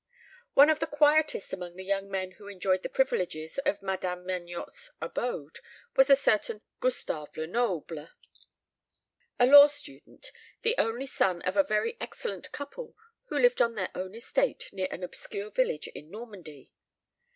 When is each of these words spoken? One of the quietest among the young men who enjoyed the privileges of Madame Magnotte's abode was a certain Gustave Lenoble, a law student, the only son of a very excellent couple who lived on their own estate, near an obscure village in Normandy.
One 0.55 0.71
of 0.71 0.79
the 0.79 0.87
quietest 0.87 1.53
among 1.53 1.75
the 1.75 1.83
young 1.83 2.09
men 2.09 2.31
who 2.31 2.47
enjoyed 2.47 2.81
the 2.81 2.89
privileges 2.89 3.59
of 3.59 3.83
Madame 3.83 4.25
Magnotte's 4.25 4.89
abode 4.99 5.59
was 5.95 6.09
a 6.09 6.15
certain 6.15 6.63
Gustave 6.79 7.37
Lenoble, 7.39 8.07
a 9.39 9.45
law 9.45 9.67
student, 9.67 10.31
the 10.63 10.73
only 10.79 11.05
son 11.05 11.43
of 11.43 11.55
a 11.55 11.61
very 11.61 11.97
excellent 12.01 12.51
couple 12.51 12.95
who 13.25 13.37
lived 13.37 13.61
on 13.61 13.75
their 13.75 13.91
own 13.93 14.15
estate, 14.15 14.71
near 14.73 14.87
an 14.89 15.03
obscure 15.03 15.51
village 15.51 15.85
in 15.89 16.09
Normandy. 16.09 16.71